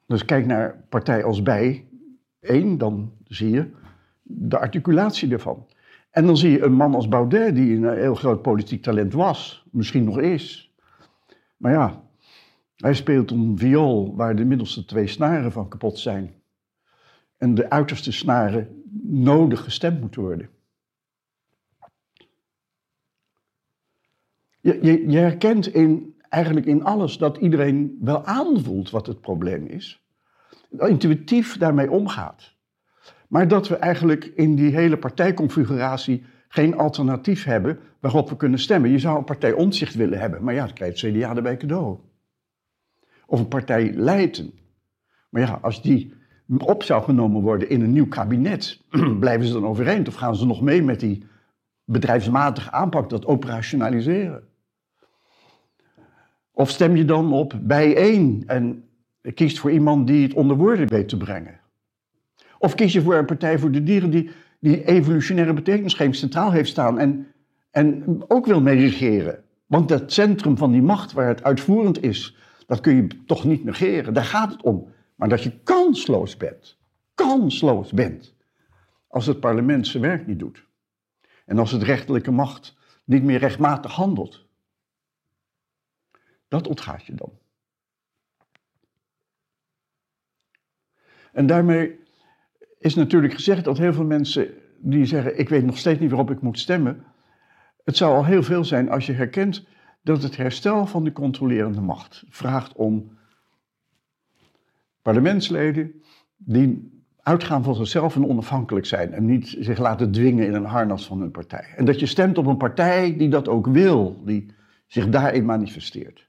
dus 0.08 0.26
kijk 0.26 0.46
naar 0.46 0.84
partij 0.90 1.24
als 1.24 1.42
bij, 1.42 1.88
één, 2.40 2.78
dan 2.78 3.12
zie 3.36 3.50
je 3.50 3.72
de 4.22 4.60
articulatie 4.60 5.32
ervan. 5.32 5.68
En 6.10 6.26
dan 6.26 6.38
zie 6.38 6.52
je 6.52 6.64
een 6.64 6.74
man 6.74 6.96
als 6.96 7.08
Baudet, 7.08 7.56
die 7.56 7.76
een 7.76 7.98
heel 7.98 8.16
groot 8.16 8.42
politiek 8.42 8.84
talent 8.84 9.14
was, 9.14 9.66
misschien 9.72 10.04
nog 10.04 10.20
is. 10.20 10.74
Maar 11.58 11.72
ja, 11.72 12.04
hij 12.76 12.94
speelt 12.94 13.32
een 13.32 13.58
viool 13.58 14.16
waar 14.16 14.36
de 14.36 14.46
middelste 14.46 14.86
twee 14.86 15.08
snaren 15.08 15.52
van 15.52 15.68
kapot 15.68 16.00
zijn. 16.00 16.34
En 17.38 17.56
de 17.56 17.70
uiterste 17.70 18.12
snaren 18.12 18.84
nodig 19.04 19.64
gestemd 19.64 20.02
moeten 20.02 20.22
worden. 20.22 20.50
Je, 24.60 24.80
je, 24.82 25.10
je 25.10 25.18
herkent 25.18 25.68
in, 25.68 26.16
eigenlijk 26.30 26.66
in 26.66 26.84
alles 26.84 27.18
dat 27.18 27.38
iedereen 27.38 27.98
wel 28.02 28.26
aanvoelt 28.26 28.90
wat 28.90 29.08
het 29.08 29.22
probleem 29.22 29.66
is. 29.66 30.04
Intuïtief 30.70 31.58
daarmee 31.58 31.92
omgaat. 31.92 32.55
Maar 33.28 33.48
dat 33.48 33.68
we 33.68 33.76
eigenlijk 33.76 34.26
in 34.36 34.56
die 34.56 34.76
hele 34.76 34.98
partijconfiguratie 34.98 36.24
geen 36.48 36.78
alternatief 36.78 37.44
hebben 37.44 37.80
waarop 38.00 38.30
we 38.30 38.38
kunnen 38.38 38.60
stemmen. 38.60 38.90
Je 38.90 39.00
zou 39.00 39.18
een 39.18 39.24
partij 39.24 39.52
onzicht 39.52 39.96
willen 39.96 40.20
hebben, 40.20 40.44
maar 40.44 40.54
ja, 40.54 40.66
dan 40.66 40.74
krijgt 40.74 41.02
het 41.02 41.14
CDA 41.14 41.36
erbij 41.36 41.58
cadeau 41.58 42.00
of 43.26 43.40
een 43.40 43.48
partij 43.48 43.94
leiden. 43.94 44.52
Maar 45.30 45.42
ja, 45.42 45.60
als 45.62 45.82
die 45.82 46.14
op 46.58 46.84
zou 46.84 47.04
genomen 47.04 47.42
worden 47.42 47.70
in 47.70 47.82
een 47.82 47.92
nieuw 47.92 48.08
kabinet, 48.08 48.82
blijven 49.20 49.48
ze 49.48 49.54
dan 49.54 49.66
overeind 49.66 50.08
of 50.08 50.16
gaan 50.16 50.36
ze 50.36 50.46
nog 50.46 50.62
mee 50.62 50.84
met 50.84 51.00
die 51.00 51.24
bedrijfsmatige 51.84 52.72
aanpak, 52.72 53.10
dat 53.10 53.26
operationaliseren? 53.26 54.44
Of 56.52 56.70
stem 56.70 56.96
je 56.96 57.06
dan 57.06 57.34
op 57.34 57.60
bijeen 57.62 58.44
en 58.48 58.90
kiest 59.34 59.60
voor 59.60 59.72
iemand 59.72 60.08
die 60.08 60.24
het 60.24 60.34
onder 60.34 60.58
woorden 60.58 60.88
weet 60.88 61.10
te 61.10 61.18
brengen? 61.18 61.60
Of 62.60 62.76
kies 62.76 62.94
je 62.94 63.02
voor 63.02 63.16
een 63.16 63.26
partij 63.26 63.60
voor 63.60 63.72
de 63.72 63.84
dieren 63.84 64.10
die, 64.10 64.32
die 64.60 64.86
evolutionaire 64.86 65.54
betekenis 65.54 65.94
geen 65.94 66.14
centraal 66.14 66.52
heeft 66.52 66.70
staan 66.70 67.00
en, 67.00 67.28
en 67.72 68.24
ook 68.28 68.46
wil 68.46 68.62
meeregeren? 68.62 69.44
Want 69.66 69.90
dat 69.90 70.12
centrum 70.12 70.58
van 70.58 70.72
die 70.72 70.82
macht 70.82 71.12
waar 71.12 71.28
het 71.28 71.44
uitvoerend 71.44 72.04
is, 72.04 72.38
Dat 72.68 72.80
kun 72.80 72.96
je 72.96 73.26
toch 73.26 73.44
niet 73.44 73.64
negeren, 73.64 74.14
daar 74.14 74.24
gaat 74.24 74.52
het 74.52 74.62
om. 74.62 74.94
Maar 75.16 75.30
dat 75.30 75.44
je 75.44 75.60
kansloos 75.64 76.38
bent, 76.38 76.78
kansloos 77.14 77.92
bent, 77.92 78.36
als 79.08 79.26
het 79.26 79.40
parlement 79.40 79.88
zijn 79.88 80.04
werk 80.04 80.28
niet 80.28 80.40
doet. 80.40 80.66
En 81.46 81.60
als 81.60 81.72
het 81.72 81.84
rechterlijke 81.84 82.32
macht 82.32 82.78
niet 83.04 83.24
meer 83.24 83.40
rechtmatig 83.40 83.92
handelt. 83.92 84.46
Dat 86.48 86.68
ontgaat 86.68 87.06
je 87.06 87.16
dan. 87.16 87.32
En 91.32 91.46
daarmee 91.46 92.00
is 92.86 92.96
natuurlijk 92.96 93.34
gezegd 93.34 93.64
dat 93.64 93.78
heel 93.78 93.94
veel 93.94 94.06
mensen 94.06 94.48
die 94.78 95.06
zeggen: 95.06 95.40
Ik 95.40 95.50
weet 95.50 95.66
nog 95.66 95.78
steeds 95.78 96.00
niet 96.00 96.10
waarop 96.10 96.32
ik 96.32 96.42
moet 96.42 96.60
stemmen. 96.60 97.04
Het 97.84 97.98
zou 97.98 98.16
al 98.16 98.26
heel 98.26 98.44
veel 98.44 98.64
zijn 98.64 98.90
als 98.90 99.06
je 99.06 99.14
herkent 99.14 99.66
dat 100.02 100.24
het 100.24 100.38
herstel 100.38 100.86
van 100.86 101.04
de 101.04 101.12
controlerende 101.12 101.82
macht 101.82 102.24
vraagt 102.30 102.74
om 102.74 103.18
parlementsleden 105.02 106.02
die 106.38 107.04
uitgaan 107.22 107.64
van 107.64 107.76
zichzelf 107.76 108.16
en 108.16 108.28
onafhankelijk 108.28 108.86
zijn 108.86 109.14
en 109.14 109.26
niet 109.26 109.56
zich 109.60 109.78
laten 109.78 110.12
dwingen 110.12 110.48
in 110.48 110.54
een 110.54 110.66
harnas 110.66 111.06
van 111.06 111.20
hun 111.20 111.32
partij. 111.32 111.74
En 111.76 111.86
dat 111.86 112.00
je 112.00 112.06
stemt 112.06 112.38
op 112.38 112.46
een 112.46 112.58
partij 112.58 113.18
die 113.18 113.30
dat 113.30 113.48
ook 113.48 113.68
wil, 113.68 114.22
die 114.26 114.46
zich 114.88 115.10
daarin 115.10 115.46
manifesteert. 115.46 116.28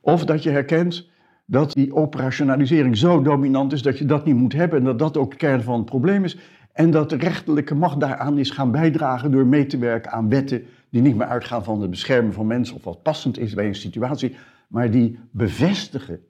Of 0.00 0.24
dat 0.24 0.42
je 0.42 0.50
herkent 0.50 1.10
dat 1.50 1.72
die 1.72 1.94
operationalisering 1.94 2.96
zo 2.96 3.22
dominant 3.22 3.72
is 3.72 3.82
dat 3.82 3.98
je 3.98 4.04
dat 4.04 4.24
niet 4.24 4.34
moet 4.34 4.52
hebben 4.52 4.78
en 4.78 4.84
dat 4.84 4.98
dat 4.98 5.16
ook 5.16 5.30
de 5.30 5.36
kern 5.36 5.62
van 5.62 5.76
het 5.76 5.84
probleem 5.84 6.24
is. 6.24 6.38
En 6.72 6.90
dat 6.90 7.10
de 7.10 7.16
rechterlijke 7.16 7.74
macht 7.74 8.00
daaraan 8.00 8.38
is 8.38 8.50
gaan 8.50 8.70
bijdragen 8.70 9.30
door 9.30 9.46
mee 9.46 9.66
te 9.66 9.78
werken 9.78 10.12
aan 10.12 10.28
wetten 10.28 10.64
die 10.90 11.02
niet 11.02 11.16
meer 11.16 11.26
uitgaan 11.26 11.64
van 11.64 11.80
het 11.80 11.90
beschermen 11.90 12.32
van 12.32 12.46
mensen 12.46 12.76
of 12.76 12.84
wat 12.84 13.02
passend 13.02 13.38
is 13.38 13.54
bij 13.54 13.66
een 13.66 13.74
situatie, 13.74 14.36
maar 14.68 14.90
die 14.90 15.18
bevestigen 15.30 16.20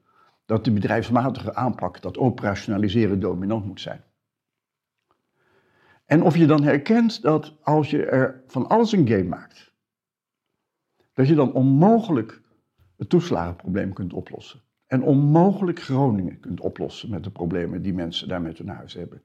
dat 0.46 0.64
de 0.64 0.72
bedrijfsmatige 0.72 1.54
aanpak, 1.54 2.02
dat 2.02 2.18
operationaliseren 2.18 3.20
dominant 3.20 3.64
moet 3.64 3.80
zijn. 3.80 4.04
En 6.04 6.22
of 6.22 6.36
je 6.36 6.46
dan 6.46 6.62
herkent 6.62 7.22
dat 7.22 7.54
als 7.62 7.90
je 7.90 8.04
er 8.04 8.42
van 8.46 8.68
alles 8.68 8.92
een 8.92 9.08
game 9.08 9.24
maakt, 9.24 9.72
dat 11.12 11.28
je 11.28 11.34
dan 11.34 11.52
onmogelijk 11.52 12.42
het 12.96 13.08
toeslagenprobleem 13.08 13.92
kunt 13.92 14.12
oplossen. 14.12 14.66
En 14.88 15.02
onmogelijk 15.02 15.80
Groningen 15.80 16.40
kunt 16.40 16.60
oplossen 16.60 17.10
met 17.10 17.24
de 17.24 17.30
problemen 17.30 17.82
die 17.82 17.94
mensen 17.94 18.28
daar 18.28 18.42
met 18.42 18.58
hun 18.58 18.68
huis 18.68 18.94
hebben. 18.94 19.22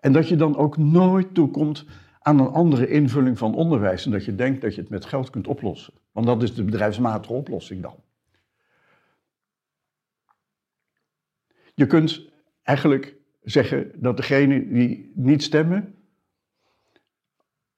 En 0.00 0.12
dat 0.12 0.28
je 0.28 0.36
dan 0.36 0.56
ook 0.56 0.76
nooit 0.76 1.34
toekomt 1.34 1.84
aan 2.20 2.38
een 2.38 2.48
andere 2.48 2.88
invulling 2.88 3.38
van 3.38 3.54
onderwijs 3.54 4.04
en 4.04 4.10
dat 4.10 4.24
je 4.24 4.34
denkt 4.34 4.60
dat 4.60 4.74
je 4.74 4.80
het 4.80 4.90
met 4.90 5.04
geld 5.04 5.30
kunt 5.30 5.46
oplossen. 5.46 5.94
Want 6.12 6.26
dat 6.26 6.42
is 6.42 6.54
de 6.54 6.64
bedrijfsmatige 6.64 7.32
oplossing 7.32 7.82
dan. 7.82 7.96
Je 11.74 11.86
kunt 11.86 12.30
eigenlijk 12.62 13.16
zeggen 13.42 13.92
dat 13.94 14.16
degene 14.16 14.72
die 14.72 15.12
niet 15.14 15.42
stemmen 15.42 15.94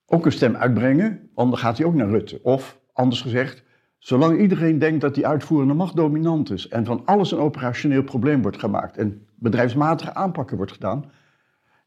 ook 0.06 0.26
een 0.26 0.32
stem 0.32 0.56
uitbrengen, 0.56 1.30
want 1.34 1.50
dan 1.50 1.58
gaat 1.58 1.78
hij 1.78 1.86
ook 1.86 1.94
naar 1.94 2.08
Rutte. 2.08 2.40
Of 2.42 2.80
anders 2.92 3.22
gezegd, 3.22 3.64
zolang 4.00 4.40
iedereen 4.40 4.78
denkt 4.78 5.00
dat 5.00 5.14
die 5.14 5.26
uitvoerende 5.26 5.74
macht 5.74 5.96
dominant 5.96 6.50
is 6.50 6.68
en 6.68 6.84
van 6.84 7.02
alles 7.04 7.32
een 7.32 7.38
operationeel 7.38 8.02
probleem 8.02 8.42
wordt 8.42 8.58
gemaakt 8.58 8.96
en 8.96 9.26
bedrijfsmatige 9.34 10.14
aanpakken 10.14 10.56
wordt 10.56 10.72
gedaan, 10.72 11.12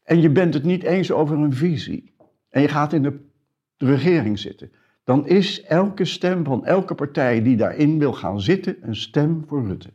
en 0.02 0.20
je 0.20 0.30
bent 0.30 0.54
het 0.54 0.64
niet 0.64 0.82
eens 0.82 1.10
over 1.10 1.38
een 1.38 1.52
visie 1.52 2.14
en 2.48 2.62
je 2.62 2.68
gaat 2.68 2.92
in 2.92 3.02
de 3.02 3.28
regering 3.76 4.38
zitten, 4.38 4.72
dan 5.04 5.26
is 5.26 5.62
elke 5.62 6.04
stem 6.04 6.44
van 6.44 6.66
elke 6.66 6.94
partij 6.94 7.42
die 7.42 7.56
daarin 7.56 7.98
wil 7.98 8.12
gaan 8.12 8.40
zitten 8.40 8.76
een 8.80 8.96
stem 8.96 9.44
voor 9.46 9.66
Rutte. 9.66 9.92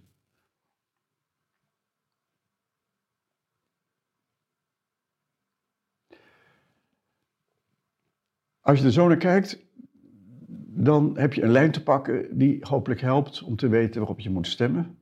Als 8.60 8.80
je 8.80 8.86
er 8.86 8.92
zo 8.92 9.08
naar 9.08 9.18
kijkt, 9.18 9.69
dan 10.82 11.18
heb 11.18 11.34
je 11.34 11.42
een 11.42 11.52
lijn 11.52 11.72
te 11.72 11.84
pakken 11.84 12.38
die 12.38 12.58
hopelijk 12.62 13.02
helpt 13.02 13.44
om 13.44 13.56
te 13.56 13.68
weten 13.68 14.00
waarop 14.00 14.20
je 14.20 14.30
moet 14.30 14.48
stemmen. 14.48 14.98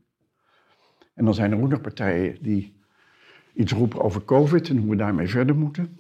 En 1.14 1.26
dan 1.26 1.34
zijn 1.34 1.52
er 1.52 1.62
ook 1.62 1.70
nog 1.70 1.82
partijen 1.82 2.38
die 2.42 2.80
iets 3.54 3.72
roepen 3.72 4.02
over 4.02 4.26
COVID 4.26 4.70
en 4.70 4.78
hoe 4.78 4.90
we 4.90 4.96
daarmee 4.96 5.28
verder 5.28 5.56
moeten. 5.56 6.00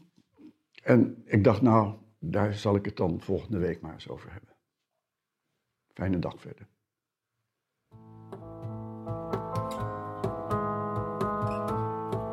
En 0.83 1.23
ik 1.25 1.43
dacht, 1.43 1.61
nou, 1.61 1.93
daar 2.19 2.53
zal 2.53 2.75
ik 2.75 2.85
het 2.85 2.97
dan 2.97 3.21
volgende 3.21 3.57
week 3.57 3.81
maar 3.81 3.93
eens 3.93 4.09
over 4.09 4.31
hebben. 4.31 4.49
Fijne 5.93 6.19
dag 6.19 6.35
verder. 6.39 6.67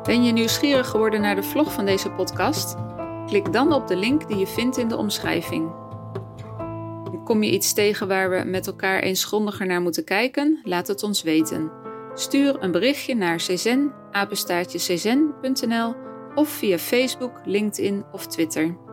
Ben 0.03 0.23
je 0.23 0.31
nieuwsgierig 0.31 0.87
geworden 0.87 1.21
naar 1.21 1.35
de 1.35 1.43
vlog 1.43 1.73
van 1.73 1.85
deze 1.85 2.11
podcast? 2.11 2.75
Klik 3.25 3.53
dan 3.53 3.73
op 3.73 3.87
de 3.87 3.95
link 3.95 4.27
die 4.27 4.37
je 4.37 4.47
vindt 4.47 4.77
in 4.77 4.87
de 4.87 4.97
omschrijving. 4.97 5.84
Kom 7.25 7.43
je 7.43 7.51
iets 7.51 7.73
tegen 7.73 8.07
waar 8.07 8.29
we 8.29 8.43
met 8.49 8.67
elkaar 8.67 8.99
eens 8.99 9.23
grondiger 9.23 9.65
naar 9.65 9.81
moeten 9.81 10.03
kijken? 10.03 10.59
Laat 10.63 10.87
het 10.87 11.03
ons 11.03 11.23
weten. 11.23 11.71
Stuur 12.13 12.63
een 12.63 12.71
berichtje 12.71 13.15
naar 13.15 13.37
czen, 13.37 13.93
of 16.35 16.49
via 16.49 16.77
Facebook, 16.77 17.41
LinkedIn 17.45 18.03
of 18.11 18.27
Twitter. 18.27 18.84